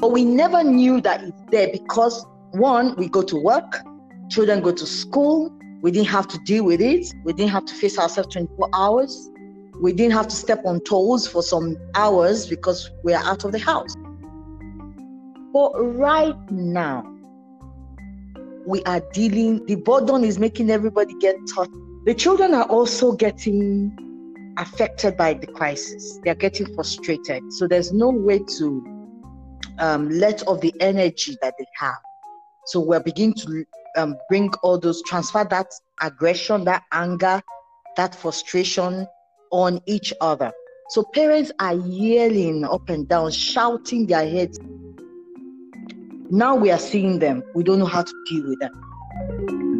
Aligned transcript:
But 0.00 0.12
we 0.12 0.24
never 0.24 0.62
knew 0.62 1.00
that 1.02 1.22
it's 1.22 1.42
there 1.50 1.68
because 1.72 2.26
one, 2.52 2.94
we 2.96 3.08
go 3.08 3.22
to 3.22 3.36
work, 3.36 3.80
children 4.28 4.60
go 4.60 4.72
to 4.72 4.86
school, 4.86 5.52
we 5.82 5.90
didn't 5.90 6.08
have 6.08 6.28
to 6.28 6.38
deal 6.40 6.64
with 6.64 6.80
it, 6.80 7.06
we 7.24 7.32
didn't 7.32 7.50
have 7.52 7.64
to 7.66 7.74
face 7.74 7.98
ourselves 7.98 8.32
24 8.32 8.70
hours, 8.74 9.30
we 9.80 9.92
didn't 9.92 10.12
have 10.12 10.28
to 10.28 10.36
step 10.36 10.62
on 10.64 10.80
toes 10.80 11.26
for 11.26 11.42
some 11.42 11.76
hours 11.94 12.46
because 12.46 12.90
we're 13.02 13.16
out 13.16 13.44
of 13.44 13.52
the 13.52 13.58
house. 13.58 13.94
But 15.52 15.72
right 15.74 16.50
now, 16.50 17.10
we 18.66 18.82
are 18.84 19.00
dealing, 19.12 19.64
the 19.66 19.76
burden 19.76 20.24
is 20.24 20.38
making 20.38 20.70
everybody 20.70 21.14
get 21.20 21.36
taught. 21.54 21.68
The 22.06 22.14
children 22.14 22.54
are 22.54 22.64
also 22.64 23.12
getting 23.12 23.96
affected 24.56 25.16
by 25.16 25.34
the 25.34 25.46
crisis. 25.46 26.18
They're 26.24 26.34
getting 26.34 26.72
frustrated. 26.74 27.52
So 27.52 27.66
there's 27.66 27.92
no 27.92 28.10
way 28.10 28.38
to 28.58 28.93
um, 29.78 30.08
let 30.08 30.42
of 30.42 30.60
the 30.60 30.74
energy 30.80 31.36
that 31.42 31.54
they 31.58 31.66
have. 31.78 31.96
So 32.66 32.80
we're 32.80 33.00
beginning 33.00 33.34
to 33.34 33.64
um, 33.96 34.16
bring 34.28 34.52
all 34.62 34.78
those, 34.78 35.02
transfer 35.02 35.44
that 35.50 35.66
aggression, 36.00 36.64
that 36.64 36.82
anger, 36.92 37.42
that 37.96 38.14
frustration 38.14 39.06
on 39.50 39.80
each 39.86 40.12
other. 40.20 40.52
So 40.90 41.04
parents 41.14 41.52
are 41.60 41.74
yelling 41.74 42.64
up 42.64 42.88
and 42.88 43.08
down, 43.08 43.30
shouting 43.30 44.06
their 44.06 44.28
heads. 44.28 44.58
Now 46.30 46.56
we 46.56 46.70
are 46.70 46.78
seeing 46.78 47.18
them. 47.18 47.42
We 47.54 47.64
don't 47.64 47.78
know 47.78 47.86
how 47.86 48.02
to 48.02 48.24
deal 48.28 48.48
with 48.48 48.60
them. 48.60 49.73